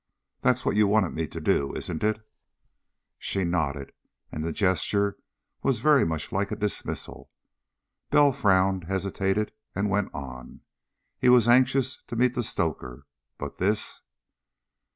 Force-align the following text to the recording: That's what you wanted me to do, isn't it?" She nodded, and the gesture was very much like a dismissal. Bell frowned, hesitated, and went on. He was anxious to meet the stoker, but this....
That's 0.41 0.65
what 0.65 0.75
you 0.75 0.87
wanted 0.87 1.11
me 1.13 1.27
to 1.27 1.39
do, 1.39 1.75
isn't 1.75 2.03
it?" 2.03 2.27
She 3.19 3.43
nodded, 3.43 3.91
and 4.31 4.43
the 4.43 4.51
gesture 4.51 5.15
was 5.61 5.79
very 5.79 6.03
much 6.03 6.31
like 6.31 6.49
a 6.51 6.55
dismissal. 6.55 7.29
Bell 8.09 8.31
frowned, 8.33 8.85
hesitated, 8.85 9.51
and 9.75 9.91
went 9.91 10.09
on. 10.11 10.61
He 11.19 11.29
was 11.29 11.47
anxious 11.47 12.01
to 12.07 12.15
meet 12.15 12.33
the 12.33 12.41
stoker, 12.41 13.05
but 13.37 13.57
this.... 13.57 14.01